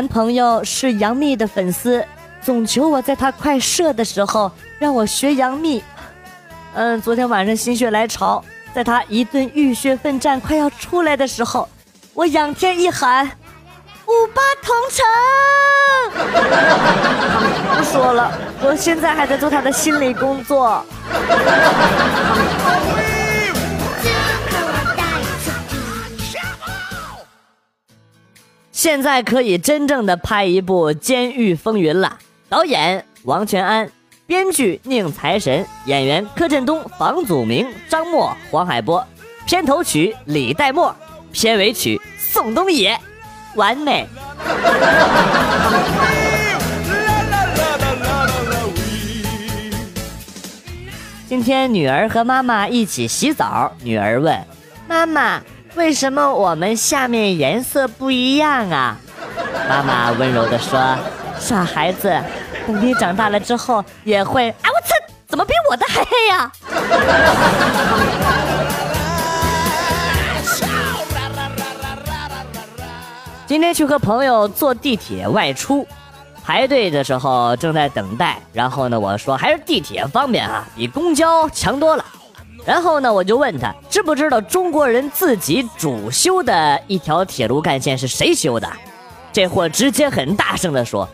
[0.00, 2.02] 男朋友是杨幂的粉丝，
[2.40, 5.82] 总求我在他快射的时候让我学杨幂。
[6.72, 8.42] 嗯，昨天晚上心血来潮，
[8.72, 11.68] 在他一顿浴血奋战快要出来的时候，
[12.14, 13.30] 我仰天一喊
[14.08, 15.04] ：“五八同城！”
[17.76, 20.82] 不说了，我现在还在做他的心理工作。
[28.82, 32.16] 现在可以真正的拍一部《监狱风云》了。
[32.48, 33.92] 导演王全安，
[34.26, 39.06] 编剧宁财神，演员柯震东、房祖名、张默、黄海波。
[39.44, 40.96] 片头曲李代沫，
[41.30, 42.98] 片尾曲宋冬野，
[43.54, 44.08] 完美。
[51.28, 54.42] 今天女儿和妈妈一起洗澡，女儿问
[54.88, 55.42] 妈妈。
[55.76, 58.96] 为什么我们下面颜色不一样啊？
[59.68, 60.96] 妈妈温柔地说
[61.38, 62.20] ：“傻孩子，
[62.66, 64.94] 等你长大了之后也会。”哎，我操，
[65.28, 66.52] 怎么比我的还黑呀？
[73.46, 75.86] 今天去和朋友坐地铁外出，
[76.44, 82.04] 排队的时候正在等待，然后呢，我说还是地铁方便啊，比公交强多了。
[82.66, 88.68] 然后呢，我就问他知不知道中国人自己主修的一条铁路干线是谁修的？
[89.32, 91.08] 这货直接很大声的说：“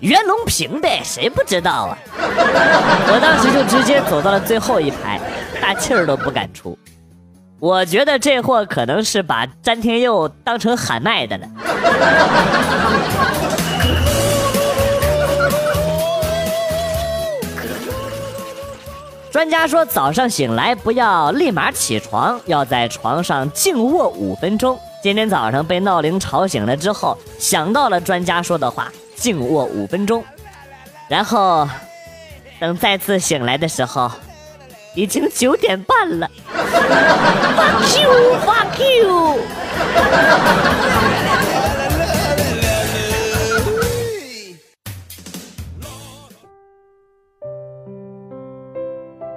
[0.00, 5.20] 袁隆平呗，谁不知道啊？” 我当时就直接走到了最后一排，
[5.60, 6.76] 大气儿都不敢出。
[7.60, 11.46] 我觉得这货可能是把詹天佑当成喊麦的了。
[19.30, 24.78] 专家说，早上醒来不要立马起床，要在床上静卧五分钟。
[25.02, 30.24] 今天早上被闹铃吵醒了之后，想到了专家说的话，静卧五分钟。
[31.08, 31.68] 然后，
[32.58, 34.10] 等再次醒来的时候，
[34.96, 36.28] 已经九点半了。
[37.56, 39.38] Fuck you, fuck you。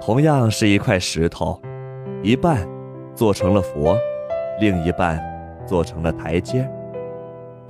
[0.06, 1.58] 同样是一块石头，
[2.22, 2.68] 一半
[3.14, 3.96] 做成了佛，
[4.60, 5.18] 另一半
[5.64, 6.70] 做成了台阶。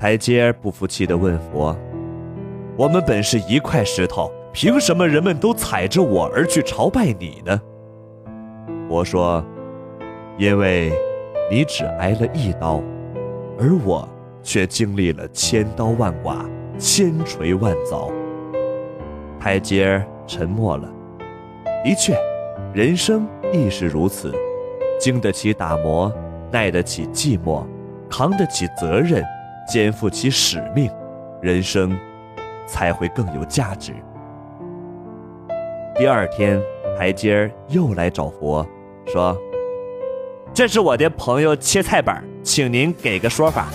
[0.01, 1.77] 台阶不服气地问佛
[2.77, 7.61] ：“我们本是一块石头，凭什么人们都踩着我而去朝拜你呢？”
[8.91, 9.41] 佛说
[10.37, 10.93] ：“因为
[11.49, 12.83] 你只挨了一刀，
[13.61, 14.09] 而我
[14.43, 16.45] 却经历了千刀万剐、
[16.79, 18.11] 千锤万凿。”
[19.39, 20.91] 台阶沉默了。
[21.85, 22.19] 的确，
[22.73, 24.35] 人生亦是如此，
[24.99, 26.11] 经得起打磨，
[26.51, 27.63] 耐得起寂寞，
[28.09, 29.23] 扛得起责任，
[29.71, 30.91] 肩负起使命，
[31.43, 31.95] 人生
[32.67, 33.93] 才会更有价值。
[35.95, 36.59] 第二天，
[36.99, 38.67] 台阶儿又来找佛，
[39.07, 39.37] 说
[40.55, 43.69] ：“这是我的朋友切菜板，请您给个说法。”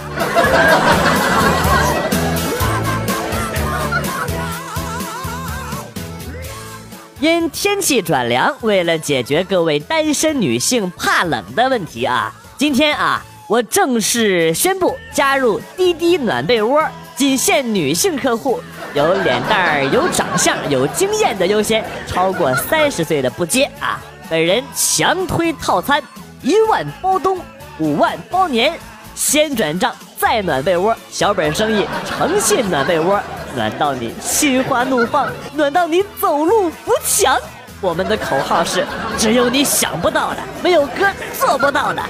[7.21, 16.81] 因天气转凉，为了解决各位单身女性怕冷的问题啊，今天啊，我正式宣布加入滴滴暖被窝，
[17.17, 18.61] 仅限女性客户，
[18.93, 23.99] 有脸蛋儿、有长相、有经验的优先，超过三十岁的不接啊。
[24.29, 26.01] 本人强推套餐，
[26.41, 27.37] 一万包冬，
[27.79, 28.79] 五万包年，
[29.13, 33.19] 先转账再暖被窝，小本生意，诚信暖被窝。
[33.55, 37.37] 暖到你心花怒放，暖到你走路扶墙。
[37.81, 38.85] 我们的口号是：
[39.17, 42.01] 只有你想不到的，没有哥做不到的。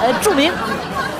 [0.00, 0.52] 呃，注明：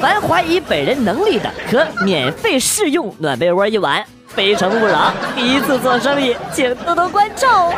[0.01, 4.05] 凡怀疑本人能力的，可免费试用暖被窝一晚。
[4.29, 7.75] 非诚勿扰，第一次做生意，请多多关照哦。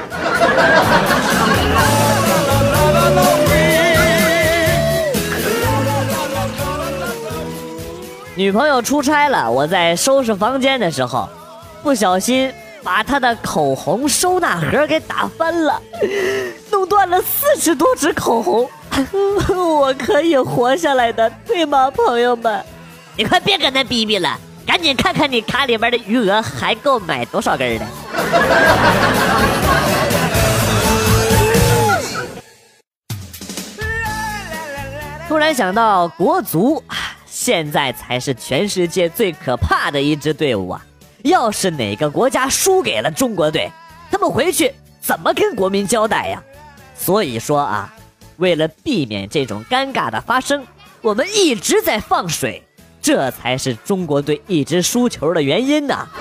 [8.34, 11.28] 女朋友出差了，我在收拾房间的时候。
[11.86, 12.52] 不小心
[12.82, 15.80] 把他的口红收纳盒给打翻了，
[16.72, 18.68] 弄断了四十多支口红。
[19.54, 22.60] 我可以活下来的，对吗，朋友们？
[23.16, 24.36] 你快别跟他逼逼了，
[24.66, 27.86] 赶紧看看你卡里边的余额还够买多少根的。
[35.28, 36.82] 突然想到，国足
[37.26, 40.84] 现在才是全世界最可怕的一支队伍啊！
[41.26, 43.70] 要是哪个国家输给了中国队，
[44.10, 46.42] 他们回去怎么跟国民交代呀？
[46.96, 47.92] 所以说啊，
[48.36, 50.66] 为了避免这种尴尬的发生，
[51.02, 52.62] 我们一直在放水，
[53.02, 56.06] 这才是中国队一直输球的原因呐！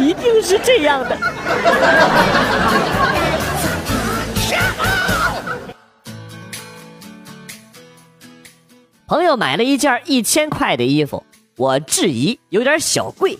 [0.00, 1.16] 一定是这样的。
[9.06, 11.24] 朋友买了一件一千块的衣服，
[11.56, 13.38] 我质疑有点小贵。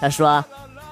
[0.00, 0.44] 他说：“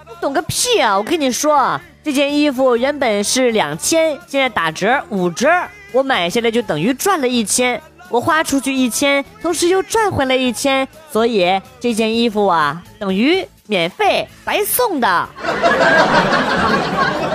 [0.09, 0.97] 你懂个屁啊！
[0.97, 5.49] 我跟你说，这件衣服原本是两千，现在打折五折，
[5.93, 7.81] 我买下来就等于赚了一千。
[8.09, 15.29] 我花出去一千，同时又赚回来一千，所以这件衣服啊，等于免费白送的。”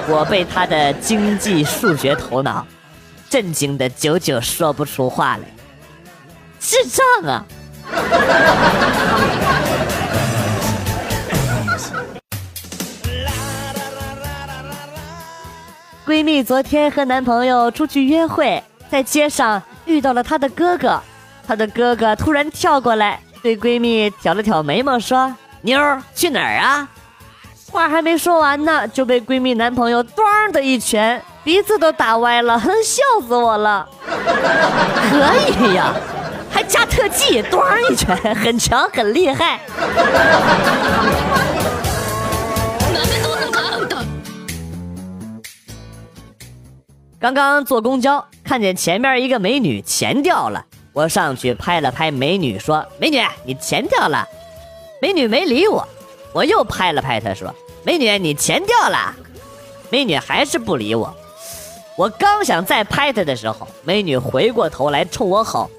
[0.10, 2.66] 我被他的经济数学头脑
[3.30, 5.44] 震惊的久久说不出话来。
[6.60, 7.45] 智障啊！
[16.06, 21.01] 闺蜜昨天和男朋友出去约会，在街上遇到了她的哥哥，
[21.45, 26.88] 她的哥哥突然跳过来，对闺蜜挑了挑眉毛，说：“妞儿去哪儿啊？”
[27.69, 30.24] 话还没说完呢，就被闺蜜男朋友“咣”
[30.54, 33.88] 的一拳，鼻子都打歪了，哼笑死我了！
[34.06, 35.36] 可
[35.68, 35.94] 以呀。
[36.57, 39.59] 还加特技，咣一拳，很强，很厉害。
[47.19, 54.27] 刚刚坐公交，看见前面一个美女钱掉了，我上去拍了拍美女，说：“美女，你钱掉了。”
[55.00, 55.88] 美女没理我，
[56.33, 57.53] 我又拍了拍她，说
[57.86, 59.13] ：“美女，你钱掉了。”
[59.92, 61.15] 美女还是不理我。
[61.95, 65.69] 我刚想再拍她的时候，美女回过头来冲我吼。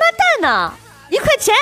[0.00, 0.72] 妈蛋呢？
[1.10, 1.54] 一块钱，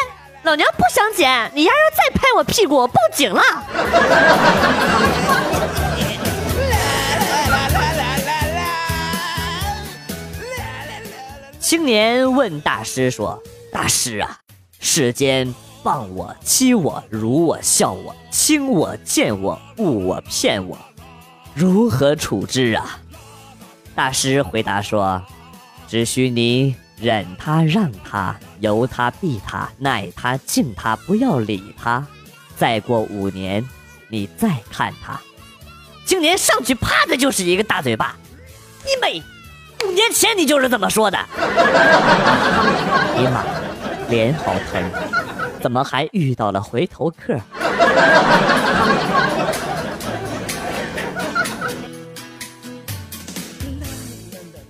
[0.44, 1.50] 老娘不想捡！
[1.52, 3.42] 你丫要再拍我屁股，我报警了！
[11.58, 13.42] 青年问大师说
[13.72, 14.38] ：“大师啊，
[14.80, 15.52] 世间
[15.82, 20.78] 谤我、欺我、辱我、笑我、轻我、贱我、误我、骗我，
[21.54, 23.00] 如何处置啊？”
[23.94, 25.20] 大师回答说
[25.88, 32.04] ：“只需你。”忍他，让他，由他，避他，耐他，敬他，不要理他。
[32.56, 33.64] 再过五年，
[34.08, 35.20] 你再看他。
[36.04, 38.16] 今年上去，啪的就是一个大嘴巴。
[38.84, 39.22] 你美，
[39.86, 41.18] 五年前你就是这么说的。
[41.36, 43.44] 哎呀妈，
[44.08, 44.82] 脸好疼，
[45.62, 47.38] 怎么还遇到了回头客？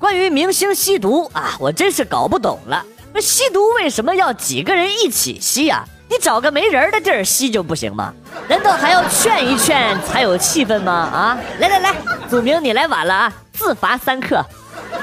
[0.08, 2.82] 关于明星吸毒啊，我真是搞不懂了。
[3.12, 5.84] 那吸毒为什么要几个人一起吸呀？
[6.08, 8.10] 你找个没人的地儿吸就不行吗？
[8.48, 10.90] 难道还要劝一劝才有气氛吗？
[10.92, 11.94] 啊，来来来，
[12.26, 14.42] 祖明你来晚了啊，自罚三克。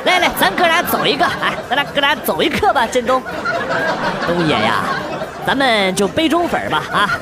[0.05, 3.21] 来来，咱哥俩走一个，哎，咱俩哥俩走一克吧，振东。
[4.25, 4.85] 东爷呀，
[5.45, 7.19] 咱们就杯中粉吧啊。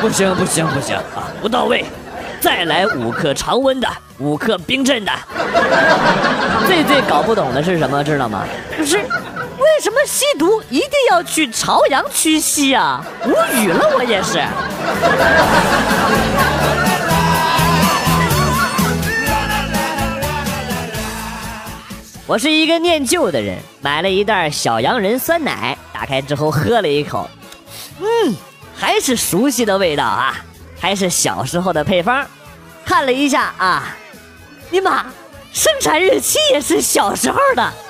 [0.00, 1.84] 不行不行不行啊，不到位。
[2.46, 3.88] 再来五克常温的，
[4.18, 5.10] 五克冰镇的。
[6.64, 8.46] 最最搞不懂的是什么，知道吗？
[8.78, 13.04] 就是为什么吸毒一定要去朝阳区吸啊？
[13.24, 14.40] 无语了，我也是。
[22.28, 27.28] 我是一个念旧的人，买了一袋小洋人酸奶，打开之后喝了一口，
[27.98, 28.36] 嗯，
[28.76, 30.36] 还是熟悉的味道啊。
[30.78, 32.26] 还是小时候的配方，
[32.84, 33.96] 看了一下啊，
[34.70, 35.06] 尼玛，
[35.52, 37.72] 生产日期也是小时候的。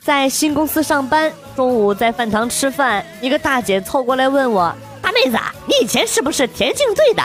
[0.00, 7.22] 在新公司上班，中午在饭堂吃饭，一个大姐凑过来问我：“大妹子，你以前是不是田径队的？”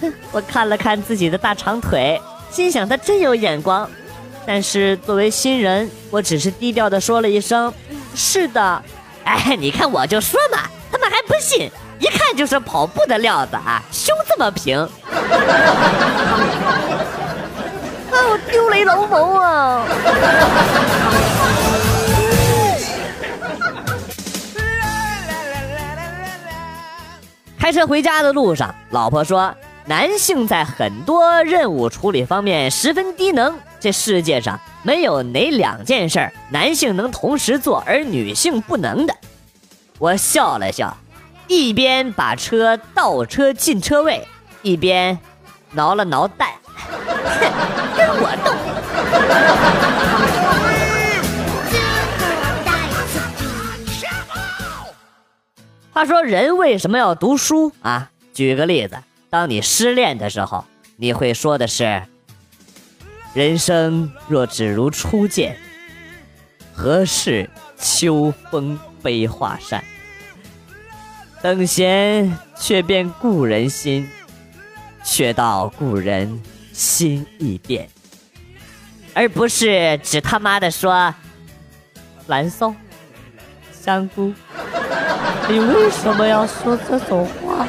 [0.00, 2.20] 哼，我看了看自己的大长腿，
[2.50, 3.90] 心想她真有眼光。
[4.48, 7.70] 但是作为新人，我只是低调的说了一声
[8.16, 8.82] ：“是的。”
[9.22, 14.78] 哎，你看我就说嘛，他们还不信，一看就是跑步的料子啊，胸这么平。
[18.10, 19.84] 哦，丢雷老母啊！
[27.58, 29.54] 开车回家的路上，老婆说。
[29.84, 39.14] 男性在很多任务处理方面十分低能，这世界上没有哪两件事男性能同时做而女性不能的。
[39.98, 40.96] 我笑了笑，
[41.46, 44.26] 一边把车倒车进车位，
[44.62, 45.18] 一边
[45.72, 46.48] 挠了挠蛋，
[47.96, 48.52] 跟我斗。
[55.92, 58.10] 话说人为什么要读书啊？
[58.32, 58.98] 举个例子。
[59.30, 60.64] 当你失恋的时候，
[60.96, 62.04] 你会说的是
[63.34, 65.56] ：“人生若只如初见，
[66.72, 69.84] 何事秋风悲画扇？
[71.40, 74.08] 等闲却变故人心，
[75.04, 76.42] 却道故人
[76.72, 77.88] 心易变，
[79.14, 81.14] 而不是只他妈的说
[82.26, 82.74] 蓝瘦
[83.72, 84.32] 香菇，
[85.48, 87.68] 你为什么要说这种话？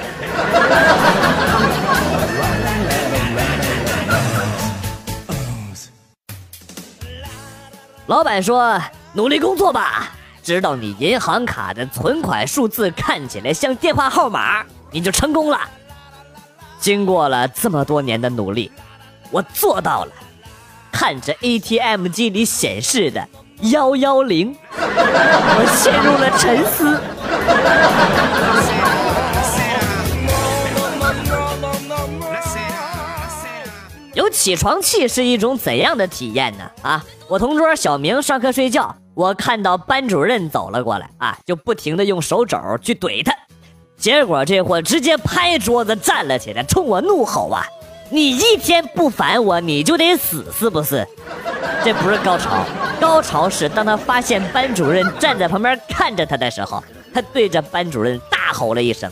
[8.09, 8.81] 老板说
[9.13, 10.09] ：“努力工作吧。”
[10.41, 15.59] 知道你银行卡的存款数字看起来像电话号码，你就成功了。
[16.79, 18.71] 经过了这么多年的努力，
[19.29, 20.11] 我做到了。
[20.91, 23.27] 看着 ATM 机里显示的
[23.61, 26.99] 幺幺零，我陷入了沉思。
[34.39, 36.63] 起床气是一种怎样的体验呢？
[36.81, 38.95] 啊，我同桌小明上课睡觉。
[39.13, 43.35] 我看到班主任走了过来啊，就不停的用手肘去怼他，
[43.97, 47.65] 结果这货直接拍桌子站了起来，冲我怒吼啊
[48.09, 51.05] ：“你一天不烦我，你就得死，是不是？”
[51.83, 52.65] 这不是高潮，
[52.97, 56.81] 高潮是当他发现班主任站在旁边看着他的时候，
[57.13, 59.11] 他对着班主任大吼了一声：“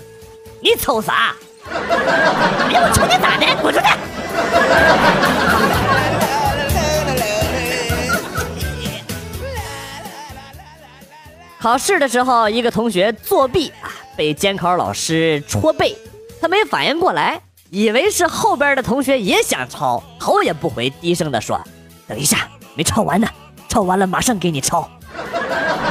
[0.64, 1.36] 你瞅啥？
[1.66, 3.62] 哎，我瞅你咋的？
[3.62, 3.88] 滚出去！”
[11.60, 15.98] 考试的时候，一个同学作弊啊，被监考老师戳背，
[16.40, 21.60] 他没反应过来，以为是后边的同学也想抄，头也不回，低声的说
[22.08, 23.28] ：“等一下，没抄完呢，
[23.68, 24.88] 抄完了马上给你抄。”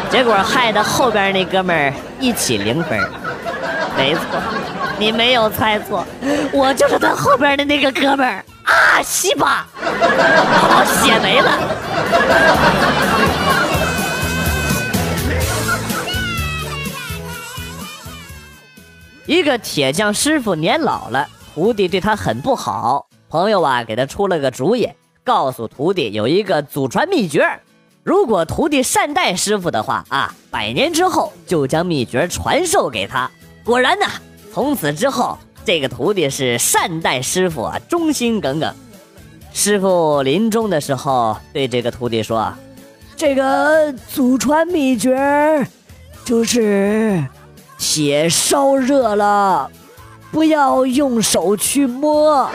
[0.09, 2.99] 结果害得后边那哥们儿一起零分。
[3.97, 4.23] 没错，
[4.99, 6.07] 你没有猜错，
[6.53, 9.03] 我就是他后边的那个哥们儿啊！
[9.03, 11.53] 西巴，好血没了。
[19.27, 23.07] 一个铁匠师傅年老了，徒弟对他很不好。
[23.29, 24.89] 朋友啊，给他出了个主意，
[25.25, 27.45] 告诉徒弟有一个祖传秘诀，
[28.03, 33.31] 如果徒弟善待师傅的话啊，百年之后就将秘诀传授给他。
[33.65, 34.07] 果然呢，
[34.57, 35.37] 从此之后，
[35.67, 38.75] 这个徒弟是善待师傅啊，忠心耿耿。
[39.53, 42.51] 师傅临终的时候对这个徒弟说
[43.15, 45.69] ：“这个祖传秘诀，
[46.25, 47.23] 就是。”
[47.77, 49.71] 铁烧热了，
[50.33, 52.51] 不要用手去摸。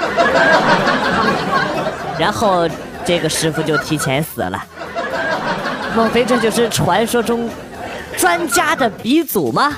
[2.18, 2.68] 然后
[3.06, 4.66] 这个师傅就提前死了。
[5.96, 7.48] 莫非这就是传说中
[8.18, 9.78] 专家的鼻祖吗？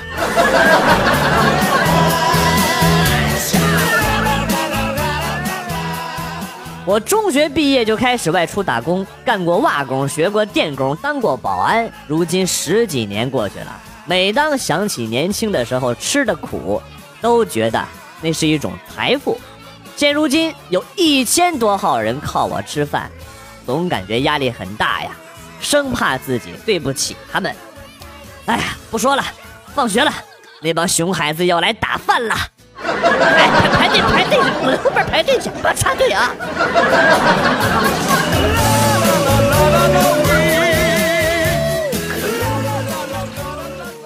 [6.86, 11.90] 我中学毕业就开始外出打工，干过瓦工，学过电工，当过保安。
[12.06, 13.80] 如今十几年过去了。
[14.04, 16.82] 每当想起年轻的时候吃的苦，
[17.22, 17.82] 都觉得
[18.20, 19.40] 那是一种财富。
[19.96, 23.10] 现如今有一千多号人靠我吃饭，
[23.64, 25.10] 总感觉压力很大呀，
[25.60, 27.56] 生怕自己对不起他们。
[28.44, 29.24] 哎呀，不说了，
[29.74, 30.12] 放学了，
[30.60, 32.36] 那帮熊孩子要来打饭了。
[32.86, 36.30] 哎，排队排队，往后边排队去，不要插队啊。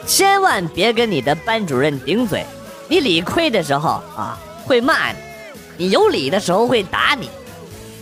[0.07, 2.45] 千万别跟你的班主任顶嘴，
[2.89, 5.19] 你理亏的时候啊会骂你，
[5.77, 7.29] 你有理的时候会打你，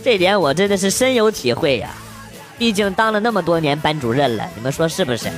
[0.03, 1.89] 这点我真的是深有体会呀。
[2.57, 5.29] 毕竟当了那么多年班主任了，你们说是不是？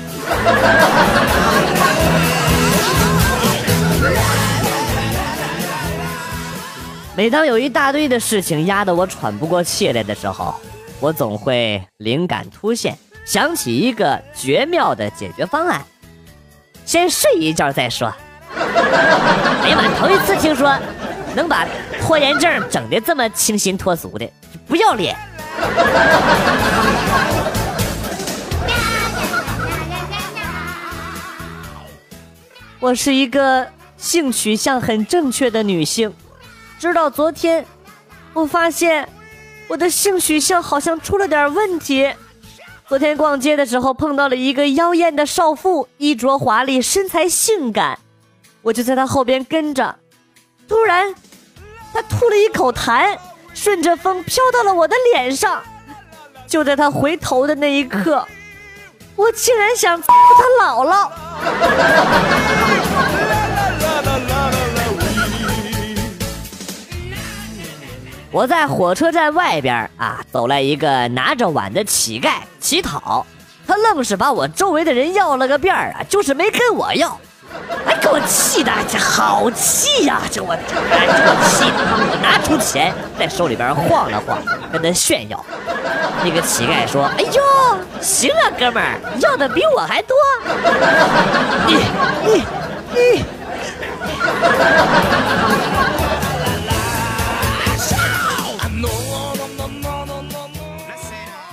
[7.20, 10.56] 每当有一大堆的事情压得我喘不过气来的时候，
[11.02, 15.86] 我总会灵感突现，想起一个绝妙的解决方案。
[16.86, 18.08] 先睡一觉再说。
[18.56, 20.00] 哎呀妈！
[20.00, 20.74] 头一次听说
[21.36, 21.68] 能把
[22.02, 24.26] 拖延症整的这么清新脱俗的，
[24.66, 25.14] 不要脸！
[32.80, 36.14] 我是一个性取向很正确的女性，
[36.80, 37.66] 直到昨天，
[38.34, 39.10] 我发现
[39.68, 42.10] 我的性取向好像出了点问题。
[42.88, 48.00] 昨天逛街的时候碰到了一个妖艳的少妇，衣着华丽，身材性感，
[48.62, 49.94] 我就在她后边跟着。
[50.70, 51.14] 突然，
[51.94, 53.18] 她吐了一口痰，
[53.54, 55.62] 顺着风飘到了我的脸上。
[56.48, 58.26] 就在她回头的那一刻，
[59.18, 60.14] 我竟然想她
[60.64, 61.10] 姥姥。
[68.32, 73.26] 我在火车站外边啊，走来一个拿着碗的乞丐乞讨，
[73.68, 77.20] 他愣是把我周围的人要了个遍啊，就是没跟我要。
[77.88, 80.22] 哎，给我气的，这好气呀！
[80.32, 84.38] 这我，这我气的，我拿出钱在手里边晃了晃，
[84.72, 85.44] 跟他炫耀。
[86.24, 87.42] 那个乞丐说：“哎呦，
[88.00, 90.16] 行啊，哥们儿，要的比我还多。”
[91.66, 91.78] 你
[92.24, 92.44] 你
[92.94, 93.26] 你。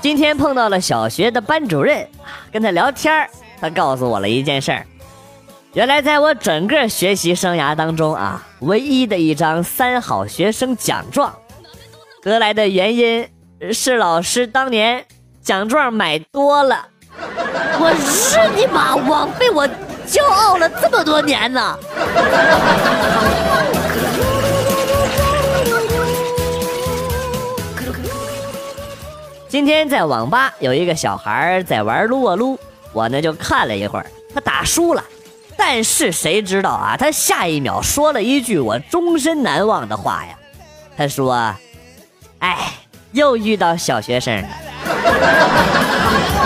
[0.06, 2.06] 今天碰到了小学的班主任，
[2.52, 3.28] 跟他聊天
[3.60, 4.86] 他告诉我了一件事儿。
[5.72, 11.34] 原来，在我整个学习生涯当中啊，唯一的一张三好学生奖状，
[12.22, 13.28] 得来的原因
[13.72, 15.04] 是老师当年
[15.42, 16.86] 奖状买多了。
[17.80, 19.66] 我日你妈，枉费我
[20.06, 21.76] 骄傲了这么多年呢！
[29.48, 32.58] 今天在网吧有一个小孩在玩撸啊撸，
[32.92, 35.04] 我呢就看了一会儿，他打输了。
[35.56, 36.96] 但是谁知道啊？
[36.98, 40.36] 他下一秒说了一句我终身难忘的话呀。
[40.96, 41.54] 他说
[42.40, 42.72] ：“哎，
[43.12, 44.48] 又遇到小学生了。”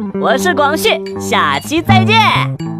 [0.21, 2.70] 我是广旭，下期再见。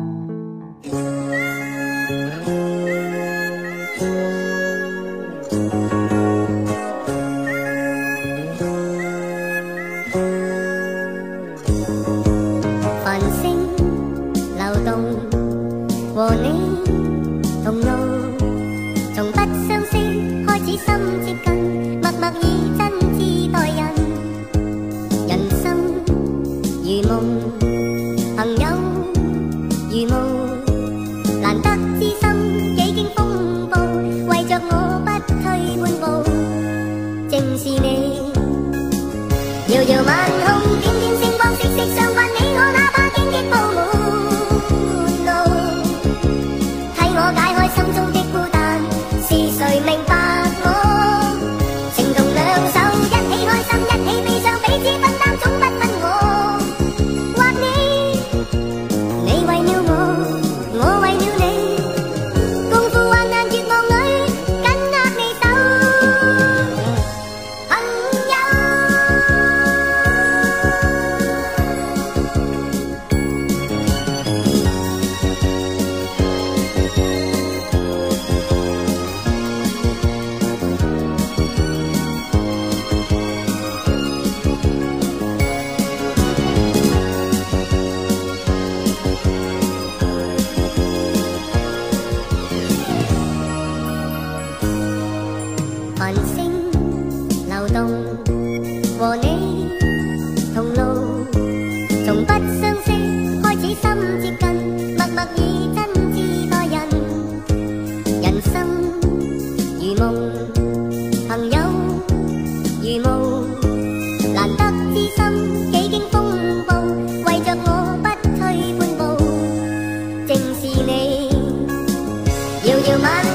[122.64, 123.31] You.